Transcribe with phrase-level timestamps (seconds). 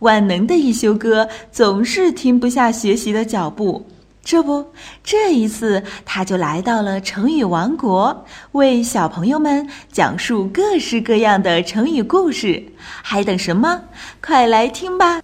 [0.00, 3.86] 万能的一休哥总是停不下学习的脚步。
[4.22, 4.70] 这不，
[5.02, 12.62] 这一次他就来到了成语王国，为小朋友们讲述各式各样的成语故事。
[13.02, 13.84] 还等什么？
[14.22, 15.22] 快来听吧！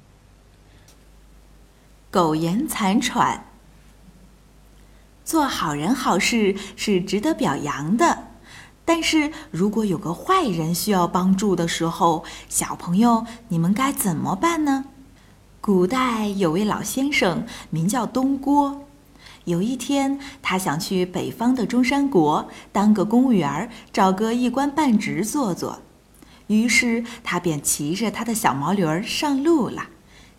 [2.10, 3.44] 苟延残喘。
[5.24, 8.16] 做好人好事是值得表扬的，
[8.86, 14.86] 但是如果有个坏人需要帮助的时候，小朋友你们该怎么办呢？
[15.60, 18.82] 古代有位老先生，名叫东郭。
[19.44, 25.80] 有一天，他想去北方的中山国当个公务员，找个一官半职做做。
[26.46, 29.88] 于是，他便骑着他的小毛驴儿上路了。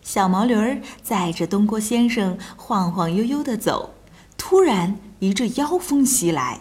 [0.02, 3.94] 小毛驴儿载着东郭先生晃晃悠悠地走。
[4.38, 6.60] 突然，一阵妖风袭来。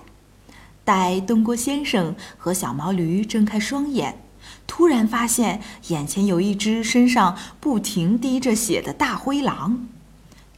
[0.88, 4.22] 待东郭先生和小毛驴睁开双眼，
[4.66, 9.90] 突然发现眼前有一只身上不停滴着血的大灰狼。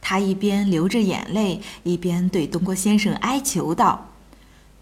[0.00, 4.10] 他一边流着眼泪，一边对东郭先生哀求道：“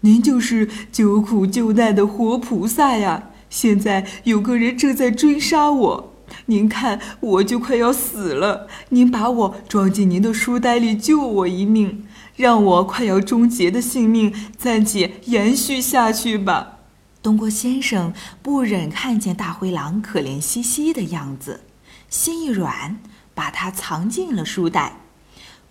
[0.01, 3.29] 您就是救苦救难的活菩萨呀！
[3.49, 6.13] 现在有个人正在追杀我，
[6.45, 12.05] 您看我就快要死了，您把我装进您的书袋里救我一命，
[12.39, 16.77] 让我快要终结的性命暂且延续下去吧。”
[17.21, 21.65] 东郭先生不忍看见大灰狼可怜兮兮的样子，
[22.09, 22.97] 心一软，
[23.35, 25.01] 把它藏进了书袋。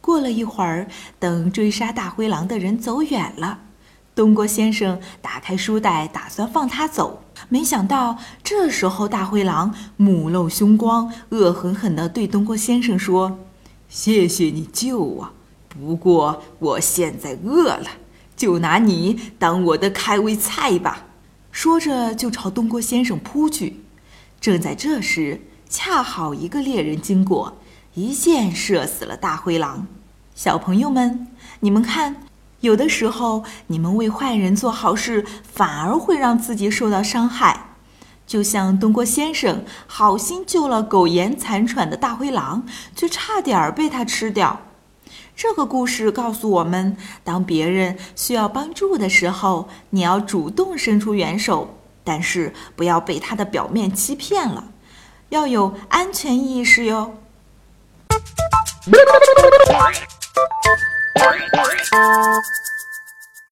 [0.02, 3.60] 过了一会儿，等追杀大灰狼的人走远了，
[4.14, 7.22] 东郭先生打开书袋，打算放他走。
[7.48, 13.38] 没想到这时候，大灰狼目露凶光，恶狠狠地对东郭先生说
[13.88, 15.32] ：“谢谢你救我，
[15.80, 17.86] 不过我现在饿了，
[18.36, 21.06] 就拿你当我的开胃菜吧。”
[21.50, 23.80] 说着就朝东郭先生扑去。
[24.40, 27.58] 正在这时，恰好一个猎人经过，
[27.94, 29.86] 一箭射死了大灰狼。
[30.34, 31.26] 小朋友们，
[31.60, 32.22] 你们看，
[32.60, 37.74] 有的时候你们为坏人做好事，反而会让自己受到伤害。
[38.24, 42.64] 就像东郭先生好心救了苟延残喘的大灰狼，
[42.94, 44.60] 却差点被他吃掉。
[45.38, 54.64] 这个故事告诉我们：当别人需要帮助的时候，你要主动伸出援手，但是不要被他的表面欺骗了，
[55.28, 57.14] 要有安全意识哟。
[61.14, 62.67] Thank you.